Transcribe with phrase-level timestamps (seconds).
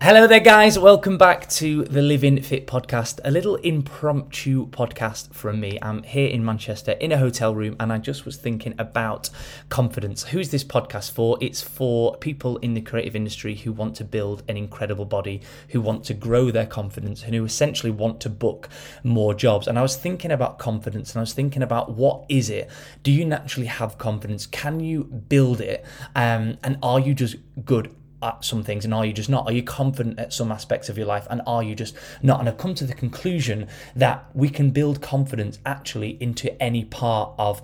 [0.00, 0.78] Hello there, guys.
[0.78, 5.76] Welcome back to the Living Fit podcast, a little impromptu podcast from me.
[5.82, 9.28] I'm here in Manchester in a hotel room, and I just was thinking about
[9.70, 10.22] confidence.
[10.22, 11.36] Who's this podcast for?
[11.40, 15.80] It's for people in the creative industry who want to build an incredible body, who
[15.80, 18.68] want to grow their confidence, and who essentially want to book
[19.02, 19.66] more jobs.
[19.66, 22.70] And I was thinking about confidence, and I was thinking about what is it?
[23.02, 24.46] Do you naturally have confidence?
[24.46, 25.84] Can you build it?
[26.14, 27.34] Um, and are you just
[27.64, 27.92] good
[28.22, 29.46] at some things and are you just not?
[29.46, 32.40] Are you confident at some aspects of your life and are you just not?
[32.40, 37.32] And I've come to the conclusion that we can build confidence actually into any part
[37.38, 37.62] of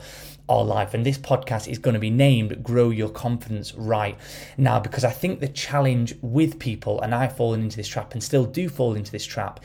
[0.48, 0.94] our life.
[0.94, 4.16] And this podcast is going to be named Grow Your Confidence Right
[4.56, 8.22] Now because I think the challenge with people, and I've fallen into this trap and
[8.22, 9.60] still do fall into this trap,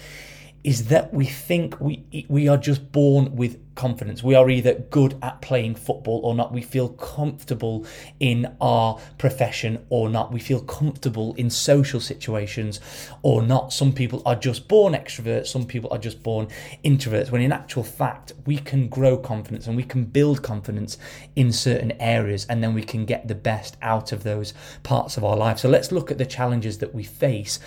[0.64, 4.22] is that we think we we are just born with confidence.
[4.22, 6.52] We are either good at playing football or not.
[6.52, 7.86] We feel comfortable
[8.20, 10.34] in our profession or not.
[10.34, 12.82] We feel comfortable in social situations
[13.22, 13.72] or not.
[13.72, 16.50] Some people are just born extroverts, some people are just born
[16.84, 17.32] introverts.
[17.32, 20.98] When in actual fact, we can grow confidence and we can build confidence
[21.38, 24.54] in certain areas and then we can get the best out of those
[24.84, 25.58] parts of our life.
[25.58, 27.60] So let's look at the challenges that we face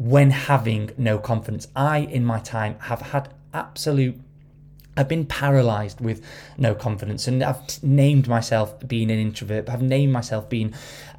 [0.00, 1.68] when having no confidence.
[1.76, 4.18] I, in my time, have had absolute
[4.96, 6.22] I've been paralyzed with
[6.58, 9.70] no confidence, and I've named myself being an introvert.
[9.70, 10.74] I've named myself being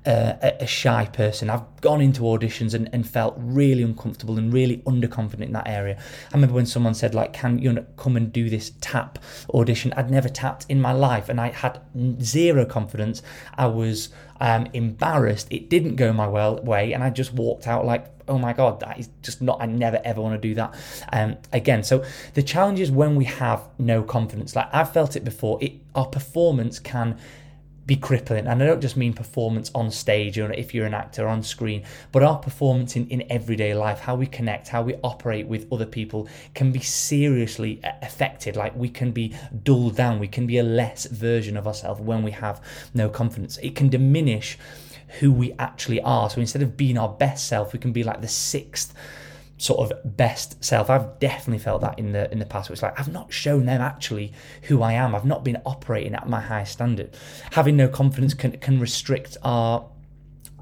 [0.06, 1.50] uh, a, shy person.
[1.50, 5.98] I've gone into auditions and, and felt really uncomfortable and really underconfident in that area.
[5.98, 9.20] I remember when someone said, like, "Can you come and do this tap
[9.54, 11.80] audition?" I'd never tapped in my life, and I had
[12.22, 13.24] zero confidence.
[13.58, 14.10] I was
[14.42, 15.48] um, embarrassed.
[15.50, 18.80] It didn't go my well way, and I just walked out like, oh my god,
[18.80, 19.62] that is just not.
[19.62, 20.74] I never ever want to do that
[21.12, 21.84] um, again.
[21.84, 24.56] So the challenge is when we have no confidence.
[24.56, 25.60] Like I've felt it before.
[25.62, 27.20] It our performance can
[27.86, 28.48] be crippling.
[28.48, 31.84] And I don't just mean performance on stage or if you're an actor on screen,
[32.12, 35.86] but our performance in, in everyday life, how we connect, how we operate with other
[35.86, 38.56] people can be seriously affected.
[38.56, 42.24] Like we can be dulled down, we can be a less version of ourselves when
[42.24, 42.62] we have
[42.94, 43.58] no confidence.
[43.58, 44.58] It can diminish
[45.20, 46.30] who we actually are.
[46.30, 48.94] So instead of being our best self, we can be like the sixth
[49.58, 50.90] sort of best self.
[50.90, 52.70] I've definitely felt that in the in the past.
[52.72, 54.34] It's like I've not shown them actually
[54.64, 55.14] who I am.
[55.14, 57.16] I've not been operating at my high standard.
[57.52, 59.86] Having no confidence can can restrict our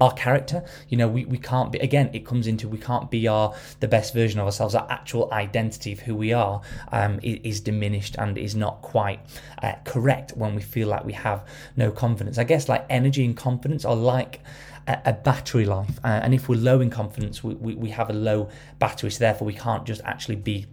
[0.00, 0.64] our character.
[0.88, 3.88] You know we, we can't be again it comes into we can't be our the
[3.88, 4.74] best version of ourselves.
[4.74, 6.60] Our actual identity of who we are
[6.92, 9.20] um, is, is, diminished and is not quite
[9.62, 11.46] uh, correct when we feel like we have
[11.76, 12.38] no confidence.
[12.38, 14.40] I guess like energy and confidence are like
[14.86, 18.12] a, battery life uh, and if we're low in confidence we, we, we have a
[18.12, 20.66] low battery so therefore we can't just actually be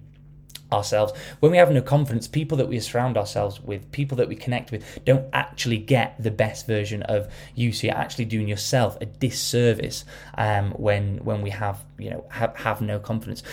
[0.72, 1.14] ourselves.
[1.40, 4.72] When we have no confidence, people that we surround ourselves with, people that we connect
[4.72, 7.72] with, don't actually get the best version of you.
[7.72, 10.06] So you're actually doing yourself a disservice
[10.38, 13.44] um, when when we have you know have, have no confidence.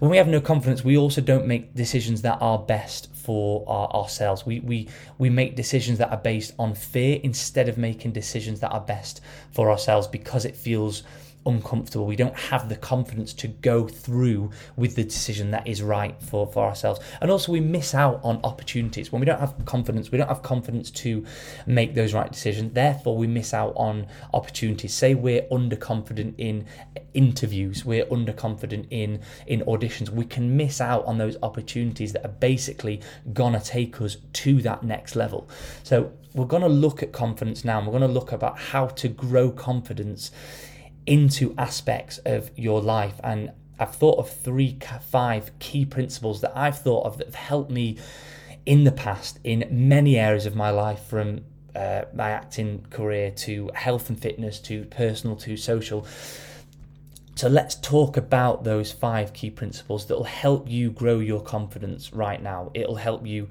[0.00, 3.88] When we have no confidence, we also don't make decisions that are best for our,
[3.90, 4.44] ourselves.
[4.44, 4.88] We, we
[5.18, 9.20] we make decisions that are based on fear instead of making decisions that are best
[9.52, 11.04] for ourselves because it feels
[11.46, 12.06] uncomfortable.
[12.06, 16.46] We don't have the confidence to go through with the decision that is right for,
[16.46, 17.00] for ourselves.
[17.20, 19.12] And also, we miss out on opportunities.
[19.12, 21.24] When we don't have confidence, we don't have confidence to
[21.66, 22.72] make those right decisions.
[22.72, 24.94] Therefore, we miss out on opportunities.
[24.94, 26.66] Say we're underconfident in
[27.14, 30.10] interviews, we're underconfident in, in auditions.
[30.10, 33.00] We can miss out on those opportunities that are basically
[33.32, 35.48] gonna take us to that next level.
[35.82, 39.50] So, we're to look at confidence now and we're to look about how to grow
[39.50, 40.32] confidence
[41.06, 43.20] into aspects of your life.
[43.22, 44.78] And I've thought of three,
[45.10, 47.98] five key principles that I've thought of that have helped me
[48.66, 51.40] in the past in many areas of my life from
[51.74, 56.06] uh, my acting career to health and fitness to personal to social.
[57.36, 62.12] So let's talk about those five key principles that will help you grow your confidence
[62.12, 62.70] right now.
[62.74, 63.48] It'll help you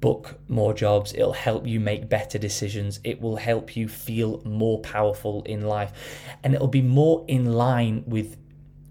[0.00, 4.80] book more jobs, it'll help you make better decisions, it will help you feel more
[4.80, 5.92] powerful in life,
[6.42, 8.36] and it'll be more in line with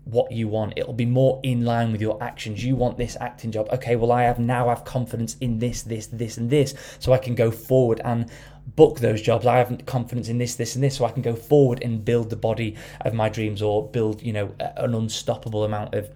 [0.05, 0.73] what you want.
[0.75, 2.63] It'll be more in line with your actions.
[2.63, 3.67] You want this acting job.
[3.73, 7.17] Okay, well I have now have confidence in this, this, this, and this, so I
[7.17, 8.29] can go forward and
[8.75, 9.45] book those jobs.
[9.45, 12.29] I have confidence in this, this, and this, so I can go forward and build
[12.29, 16.09] the body of my dreams or build, you know, an unstoppable amount of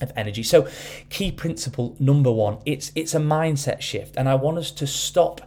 [0.00, 0.42] of energy.
[0.42, 0.68] So
[1.10, 5.42] key principle number 1, it's it's a mindset shift and I want us to stop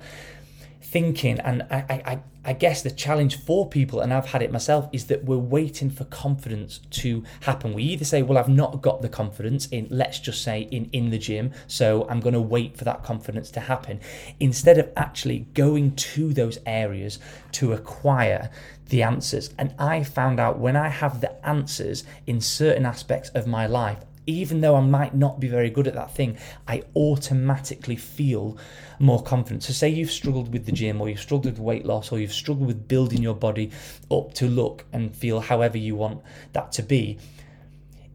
[0.91, 4.89] thinking, and I, I, I guess the challenge for people, and I've had it myself,
[4.91, 7.73] is that we're waiting for confidence to happen.
[7.73, 11.09] We either say, Well, I've not got the confidence in, let's just say, in, in
[11.09, 14.01] the gym, so I'm going to wait for that confidence to happen,
[14.41, 17.19] instead of actually going to those areas
[17.53, 18.49] to acquire
[18.89, 19.53] the answers.
[19.57, 24.03] And I found out when I have the answers in certain aspects of my life,
[24.27, 26.37] even though I might not be very good at that thing,
[26.67, 28.57] I automatically feel
[28.99, 29.63] more confident.
[29.63, 32.33] So, say you've struggled with the gym, or you've struggled with weight loss, or you've
[32.33, 33.71] struggled with building your body
[34.11, 36.21] up to look and feel however you want
[36.53, 37.17] that to be.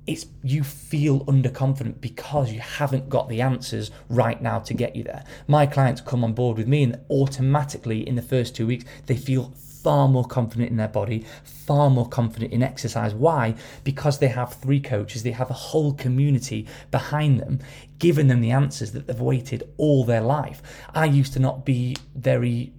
[0.07, 5.03] It's you feel underconfident because you haven't got the answers right now to get you
[5.03, 5.25] there.
[5.49, 9.17] My clients come on board with me, and automatically in the first two weeks, they
[9.17, 9.53] feel
[9.87, 13.15] far more confident in their body, far more confident in exercise.
[13.15, 13.55] Why?
[13.85, 17.61] Because they have three coaches, they have a whole community behind them,
[18.01, 20.61] giving them the answers that they've waited all their life.
[20.93, 22.73] I used to not be very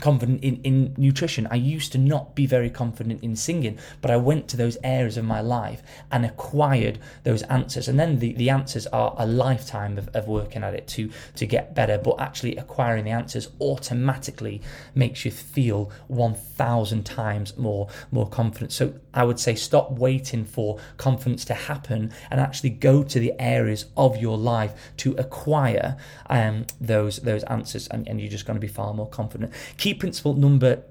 [0.00, 1.46] confident in, in nutrition.
[1.50, 5.16] I used to not be very confident in singing, but I went to those areas
[5.16, 7.88] of my life and acquired those answers.
[7.88, 11.46] And then the, the answers are a lifetime of, of working at it to, to
[11.46, 14.60] get better, but actually acquiring the answers automatically
[14.94, 18.72] makes you feel 1,000 times more, more confident.
[18.72, 23.32] So I would say stop waiting for confidence to happen and actually go to the
[23.40, 25.96] areas of your life to acquire
[26.28, 29.52] um, those, those answers, and, and you're just going to be far more confident.
[29.76, 30.82] Key principle number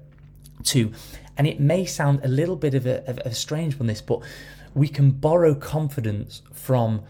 [0.64, 0.92] two,
[1.36, 4.20] and it may sound a little bit of a, of a strange one, this, but
[4.74, 7.02] we can borrow confidence from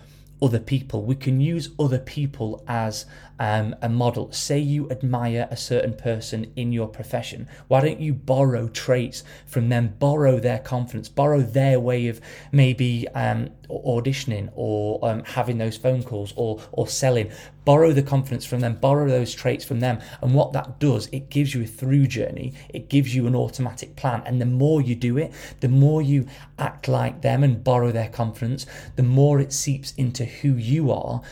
[0.42, 1.02] other people.
[1.02, 3.06] We can use other people as
[3.38, 4.30] um, a model.
[4.32, 7.48] Say you admire a certain person in your profession.
[7.68, 12.20] Why don't you borrow traits from them, borrow their confidence, borrow their way of
[12.52, 17.30] maybe um, auditioning or um, having those phone calls or, or selling?
[17.64, 20.00] Borrow the confidence from them, borrow those traits from them.
[20.22, 23.96] And what that does, it gives you a through journey, it gives you an automatic
[23.96, 24.22] plan.
[24.26, 26.26] And the more you do it, the more you
[26.58, 31.22] act like them and borrow their confidence, the more it seeps into who you are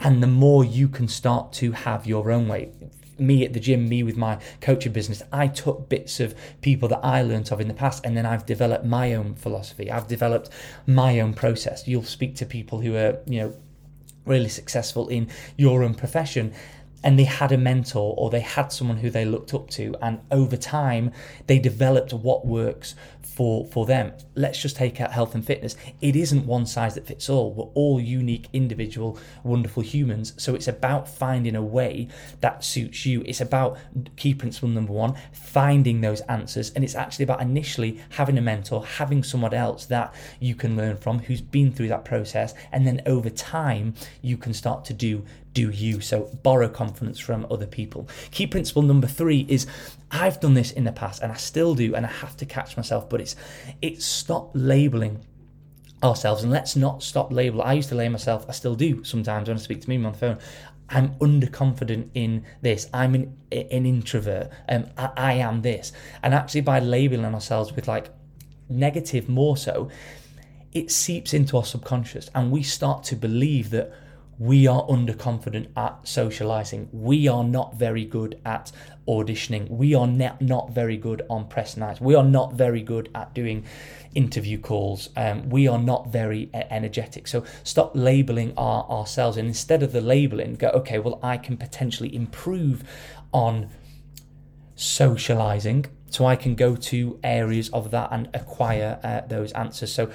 [0.00, 2.70] and the more you can start to have your own way
[3.20, 7.00] me at the gym, me with my coaching business, I took bits of people that
[7.04, 9.90] I learnt of in the past and then I've developed my own philosophy.
[9.90, 10.50] I've developed
[10.86, 11.86] my own process.
[11.86, 13.54] You'll speak to people who are, you know,
[14.24, 16.52] really successful in your own profession
[17.02, 20.20] and they had a mentor or they had someone who they looked up to and
[20.30, 21.10] over time
[21.46, 22.94] they developed what works
[23.34, 24.12] for for them.
[24.34, 25.76] Let's just take out health and fitness.
[26.00, 27.52] It isn't one size that fits all.
[27.52, 30.34] We're all unique individual wonderful humans.
[30.36, 32.08] So it's about finding a way
[32.40, 33.22] that suits you.
[33.26, 33.78] It's about
[34.16, 36.70] key principle number 1 finding those answers.
[36.74, 40.96] And it's actually about initially having a mentor having someone else that you can learn
[40.96, 42.54] from who's been through that process.
[42.72, 46.00] And then over time you can start to do do you.
[46.00, 48.08] So borrow confidence from other people.
[48.30, 49.66] Key principle number three is
[50.10, 52.76] I've done this in the past and I still do, and I have to catch
[52.76, 53.36] myself, but it's
[53.82, 55.24] it's stop labeling
[56.02, 57.62] ourselves and let's not stop label.
[57.62, 60.12] I used to label myself, I still do sometimes when I speak to me on
[60.12, 60.38] the phone.
[60.88, 62.88] I'm underconfident in this.
[62.92, 64.50] I'm an, an introvert.
[64.68, 65.92] Um, I, I am this.
[66.22, 68.08] And actually, by labeling ourselves with like
[68.68, 69.88] negative more so,
[70.72, 73.92] it seeps into our subconscious and we start to believe that
[74.40, 76.88] we are underconfident at socializing.
[76.92, 78.72] We are not very good at
[79.06, 79.68] auditioning.
[79.68, 82.00] We are not, not very good on press nights.
[82.00, 83.66] We are not very good at doing
[84.14, 85.10] interview calls.
[85.14, 87.28] Um, we are not very energetic.
[87.28, 91.58] So stop labeling our, ourselves and instead of the labeling, go, okay, well, I can
[91.58, 92.82] potentially improve
[93.32, 93.68] on
[94.74, 99.92] socializing so I can go to areas of that and acquire uh, those answers.
[99.92, 100.10] So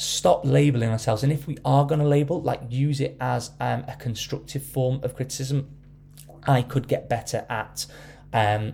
[0.00, 1.22] stop labeling ourselves.
[1.22, 5.00] And if we are going to label, like use it as um, a constructive form
[5.02, 5.68] of criticism.
[6.44, 7.84] I could get better at
[8.32, 8.72] um,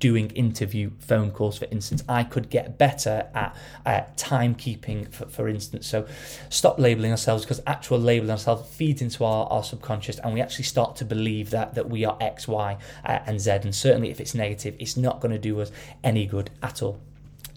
[0.00, 2.02] doing interview phone calls, for instance.
[2.08, 3.56] I could get better at
[3.86, 5.86] uh, timekeeping, for, for instance.
[5.86, 6.08] So
[6.48, 10.64] stop labeling ourselves because actual labeling ourselves feeds into our, our subconscious and we actually
[10.64, 13.50] start to believe that, that we are X, Y, uh, and Z.
[13.62, 15.70] And certainly if it's negative, it's not going to do us
[16.02, 17.00] any good at all.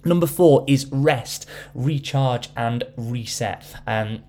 [0.06, 3.76] Number four is rest, recharge, and reset.
[3.88, 4.24] Um,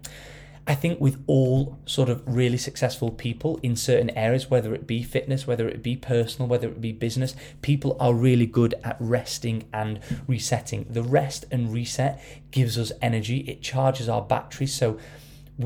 [0.66, 5.04] I think with all sort of really successful people in certain areas, whether it be
[5.04, 9.64] fitness, whether it be personal, whether it be business, people are really good at resting
[9.72, 10.86] and resetting.
[10.90, 14.74] The rest and reset gives us energy, it charges our batteries.
[14.74, 14.98] So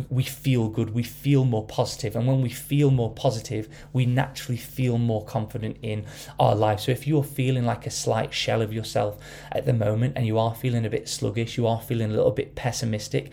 [0.08, 4.56] we feel good, we feel more positive, and when we feel more positive, we naturally
[4.56, 6.06] feel more confident in
[6.38, 6.80] our life.
[6.80, 9.18] So, if you're feeling like a slight shell of yourself
[9.50, 12.30] at the moment and you are feeling a bit sluggish, you are feeling a little
[12.30, 13.32] bit pessimistic,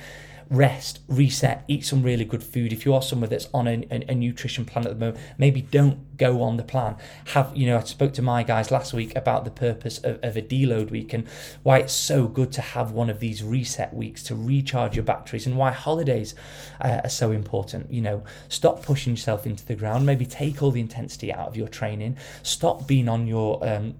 [0.49, 2.71] rest, reset, eat some really good food.
[2.71, 5.61] If you are someone that's on a, a, a, nutrition plan at the moment, maybe
[5.61, 6.95] don't go on the plan.
[7.33, 7.77] Have you know?
[7.77, 11.13] I spoke to my guys last week about the purpose of, of a deload week
[11.13, 11.27] and
[11.63, 15.45] why it's so good to have one of these reset weeks to recharge your batteries,
[15.45, 16.33] and why holidays
[16.81, 17.91] uh, are so important.
[17.91, 20.05] You know, stop pushing yourself into the ground.
[20.05, 22.17] Maybe take all the intensity out of your training.
[22.43, 23.95] Stop being on your um,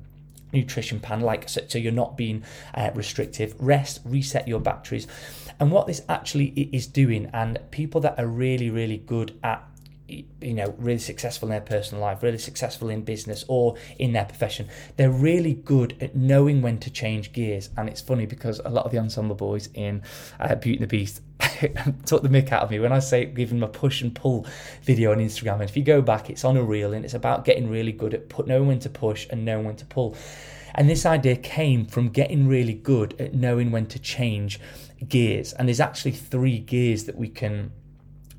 [0.54, 3.56] nutrition plan like so, so you're not being uh, restrictive.
[3.60, 5.08] Rest reset your batteries.
[5.60, 9.64] And what this actually is doing and people that are really really good at
[10.08, 14.24] you know really successful in their personal life really successful in business or in their
[14.24, 17.70] profession they're really good at knowing when to change gears.
[17.78, 20.02] And it's funny because a lot of the ensemble boys in
[20.40, 21.22] uh, beauty and the beast
[22.06, 22.80] took the mick out of me.
[22.80, 24.46] When i say give them a push and pull
[24.84, 27.46] video on instagram and if you go back it's on a reel and it's about
[27.46, 30.16] getting really good at put knowing when to push and knowing when to pull.
[30.76, 34.60] And this idea came from getting really good at knowing when to change
[35.08, 35.54] gears.
[35.54, 37.72] And there's actually three gears that we can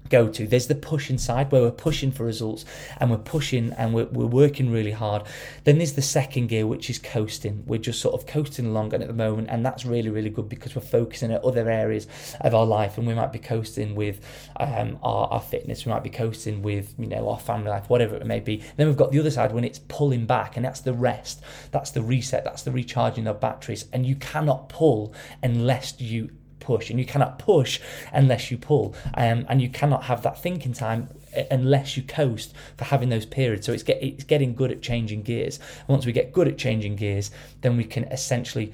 [0.08, 0.46] go to.
[0.46, 2.64] There's the push inside where we're pushing for results
[2.98, 5.22] and we're pushing and we're, we're working really hard.
[5.64, 7.64] Then there's the second gear, which is coasting.
[7.66, 10.74] We're just sort of coasting along at the moment, and that's really, really good because
[10.74, 12.06] we're focusing at other areas
[12.40, 14.20] of our life and we might be coasting with
[14.56, 18.16] um, our, our fitness, we might be coasting with, you know, our family life, whatever
[18.16, 18.62] it may be.
[18.76, 21.90] Then we've got the other side when it's pulling back, and that's the rest, that's
[21.90, 23.86] the reset, that's the recharging of batteries.
[23.92, 26.30] And you cannot pull unless you
[26.70, 27.80] push, and you cannot push
[28.12, 31.08] unless you pull, um, and you cannot have that thinking time
[31.50, 33.64] unless you coast for having those periods.
[33.66, 35.58] So it's get it's getting good at changing gears.
[35.86, 37.30] Once we get good at changing gears,
[37.62, 38.72] then we can essentially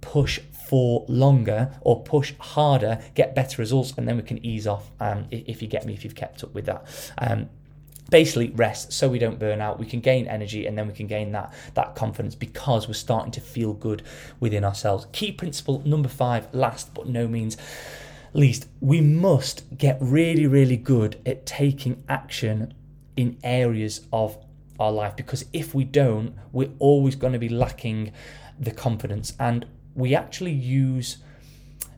[0.00, 4.90] push for longer or push harder, get better results, and then we can ease off.
[5.00, 6.80] Um, if you get me, if you've kept up with that.
[7.18, 7.48] Um,
[8.14, 9.80] basically rest so we don't burn out.
[9.80, 13.32] We can gain energy and then we can gain that that confidence because we're starting
[13.32, 14.04] to feel good
[14.38, 15.08] within ourselves.
[15.10, 17.56] Key principle number five last but no means
[18.32, 22.72] least we must get really really good at taking action
[23.16, 24.38] in areas of
[24.78, 28.12] our life because if we don't we're always going to be lacking
[28.60, 29.32] the confidence.
[29.40, 29.66] And
[29.96, 31.18] we actually use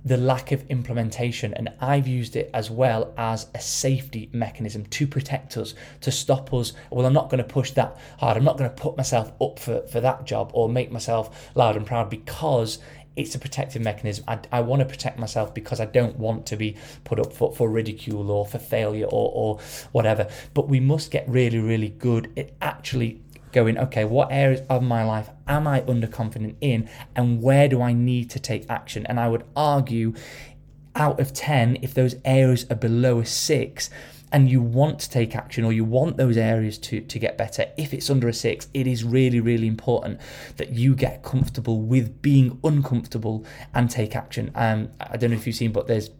[0.07, 1.53] the lack of implementation.
[1.55, 6.55] And I've used it as well as a safety mechanism to protect us, to stop
[6.55, 6.73] us.
[6.91, 8.37] Well, I'm not going to push that hard.
[8.37, 11.77] I'm not going to put myself up for, for that job or make myself loud
[11.77, 12.79] and proud because
[13.17, 14.25] it's a protective mechanism.
[14.29, 17.53] I, I want to protect myself because I don't want to be put up for,
[17.53, 19.59] for ridicule or for failure or, or
[19.91, 20.29] whatever.
[20.55, 23.23] But we must get really, really good at actually
[23.57, 27.95] going, okay, what areas of my life am I underconfident in and where do I
[27.95, 29.07] need to take action?
[29.07, 30.13] And I would argue
[30.95, 33.89] out of 10, if those areas are below a six,
[34.31, 37.65] and you want to take action or you want those areas to, to get better,
[37.79, 40.21] if it's under a six, it is really, really important
[40.57, 44.51] that you get comfortable with being uncomfortable and take action.
[44.55, 46.11] Um, I don't know if you've seen, but there's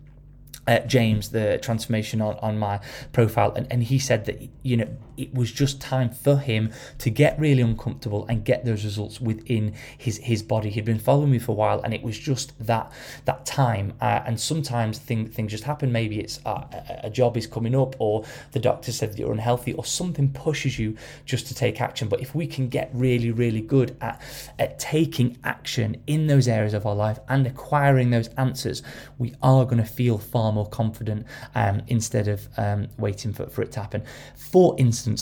[0.67, 2.81] uh, James, the transformation on, on my
[3.13, 7.11] profile, and, and he said that you know it was just time for him to
[7.11, 10.71] get really uncomfortable and get those results within his his body.
[10.71, 12.93] He'd been following me for a while, and it was just that
[13.25, 13.93] that time.
[14.01, 15.93] Uh, and sometimes thing, things just happen.
[15.93, 16.65] Maybe it's uh,
[17.03, 20.79] a job is coming up, or the doctor said that you're unhealthy, or something pushes
[20.79, 22.09] you just to take action.
[22.09, 24.21] But if we can get really really good at
[24.59, 28.83] at taking action in those areas of our life and acquiring those answers,
[29.19, 33.63] we are going to feel far more confident um, instead of um, waiting for, for
[33.63, 34.03] it to happen.
[34.35, 35.21] For instance,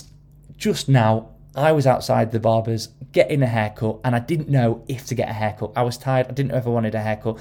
[0.57, 5.05] just now I was outside the barber's getting a haircut and I didn't know if
[5.07, 5.71] to get a haircut.
[5.75, 7.37] I was tired, I didn't know if I wanted a haircut.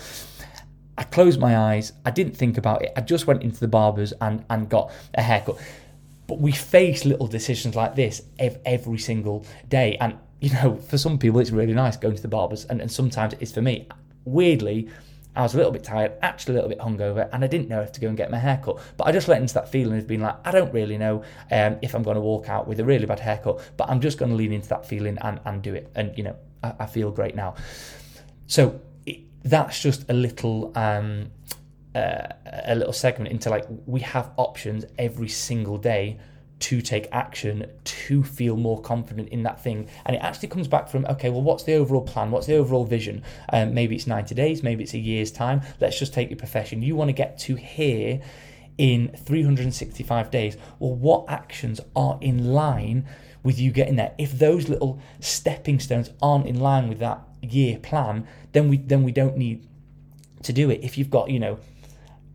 [0.97, 2.93] I closed my eyes, I didn't think about it.
[2.97, 5.59] I just went into the barber's and, and got a haircut.
[6.27, 9.97] But we face little decisions like this every single day.
[10.01, 12.91] And, you know, for some people, it's really nice going to the barber's, and, and
[12.91, 13.89] sometimes it's for me.
[14.25, 14.89] Weirdly,
[15.37, 17.81] I was a little bit tired, actually a little bit hungover, and I didn't know
[17.81, 18.79] if to go and get my haircut.
[18.97, 21.79] But I just went into that feeling of being like, I don't really know um,
[21.83, 24.31] if I'm going to walk out with a really bad haircut, but I'm just going
[24.31, 25.91] to lean into that feeling and, and do it.
[25.95, 27.57] And, you know, I, I feel great now.
[28.47, 30.73] So it, that's just a little.
[30.77, 31.31] Um,
[31.95, 32.27] uh,
[32.65, 36.19] a little segment into like we have options every single day
[36.61, 39.89] to take action to feel more confident in that thing.
[40.07, 42.31] And it actually comes back from okay well what's the overall plan?
[42.31, 43.23] What's the overall vision?
[43.53, 45.63] Um, maybe it's 90 days maybe it's a year's time.
[45.81, 46.83] Let's just take your profession.
[46.83, 48.21] You want to get to here
[48.79, 50.57] in 365 days.
[50.79, 53.07] Well what actions are in line
[53.43, 54.15] with you getting there?
[54.17, 59.03] If those little stepping stones aren't in line with that year plan then we then
[59.03, 59.67] we don't need
[60.45, 60.81] to do it.
[60.83, 61.59] If you've got you know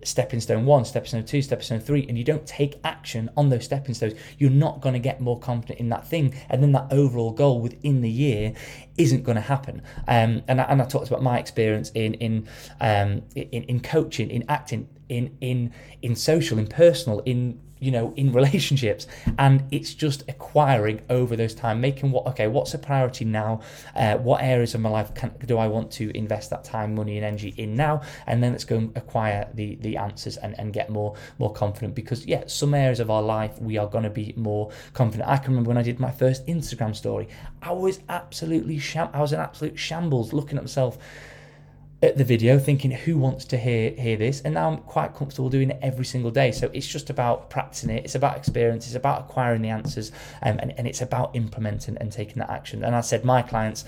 [0.04, 3.50] stepping stone one, stepping stone two, stepping stone three, and you don't take action on
[3.50, 6.34] those stepping stones, you're not going to get more confident in that thing.
[6.50, 8.54] And then that overall goal within the year
[8.98, 9.82] isn't going to happen.
[10.08, 12.48] Um, and, I, and I talked about my experience in in,
[12.80, 18.14] um, in in coaching, in acting in in in social, in personal, in you know
[18.16, 19.08] in relationships
[19.38, 23.62] and it's just acquiring over those time making what okay what's a priority now?
[23.96, 27.18] Uh, what areas of my life can, do i want to invest that time money
[27.18, 28.02] and energy in now?
[28.28, 31.96] And then let's go and acquire the the answers and, and get more more confident.
[31.96, 35.30] Because yeah some areas of our life we are going to be more confident.
[35.30, 37.28] I can remember when i did my first instagram story
[37.62, 40.98] i was absolutely sham- i was an absolute shambles looking at myself
[42.02, 44.42] at the video thinking who wants to hear hear this?
[44.42, 46.52] And now I'm quite comfortable doing it every single day.
[46.52, 48.06] So it's just about practicing it.
[48.06, 48.86] It's about experience.
[48.86, 52.84] It's about acquiring the answers um, and, and it's about implementing and taking that action.
[52.84, 53.86] And I said my clients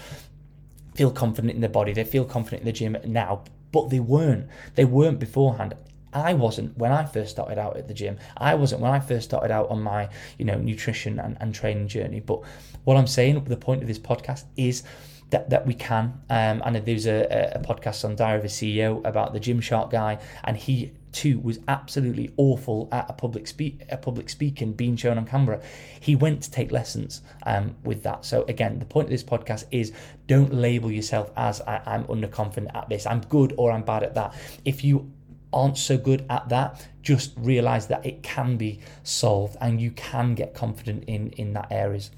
[0.96, 1.94] feel confident in their body.
[1.94, 4.48] They feel confident in the gym now but they weren't.
[4.76, 5.74] They weren't beforehand.
[6.14, 8.18] I wasn't when I first started out at the gym.
[8.36, 11.88] I wasn't when I first started out on my, you know, nutrition and, and training
[11.88, 12.20] journey.
[12.20, 12.42] But
[12.84, 14.84] what I'm saying, the point of this podcast is
[15.32, 16.22] that, that we can.
[16.30, 20.20] Um, and there's a, a podcast on Diary of a CEO about the Gymshark guy,
[20.44, 25.18] and he too was absolutely awful at a public speak a public speaking being shown
[25.18, 25.62] on camera.
[26.00, 28.24] He went to take lessons um, with that.
[28.24, 29.92] So again, the point of this podcast is
[30.28, 34.16] don't label yourself as I, I'm underconfident at this, I'm good or I'm bad at
[34.16, 34.34] that.
[34.64, 35.12] If you
[35.54, 40.34] aren't so good at that, just realize that it can be solved and you can
[40.36, 42.12] get confident in in that areas.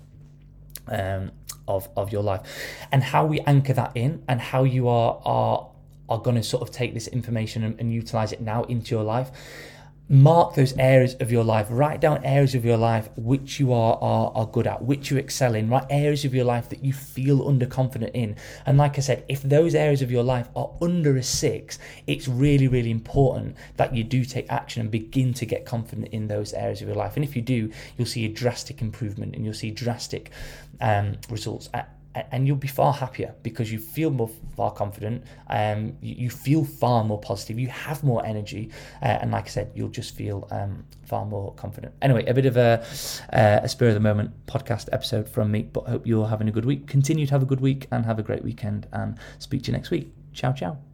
[0.88, 1.32] Um,
[1.67, 2.41] of, of your life.
[2.91, 5.70] And how we anchor that in and how you are are
[6.10, 9.03] are going to sort of take this information and, and utilize it now into your
[9.03, 9.32] life
[10.10, 13.98] mark those areas of your life write down areas of your life which you are,
[14.01, 16.91] are are good at which you excel in write areas of your life that you
[16.91, 18.36] feel underconfident in.
[18.65, 22.27] And like i said if those areas of your life are under a six it's
[22.27, 26.53] really really important that you do take action and begin to get confident in those
[26.53, 27.15] areas of your life.
[27.15, 30.31] And if you do you'll see a drastic improvement and you'll see drastic
[30.81, 35.96] um, results at, and you'll be far happier because you feel more far confident um,
[36.01, 38.70] you, feel far more positive you have more energy
[39.01, 41.93] uh, and like i said you'll just feel um, far more confident.
[42.01, 42.84] Anyway a bit of a,
[43.34, 46.51] uh, a spur of the moment podcast episode from me but hope you're having a
[46.51, 46.88] good week.
[46.88, 49.77] Continue to have a good week and have a great weekend and speak to you
[49.77, 50.12] next week.
[50.34, 50.92] Ciao ciao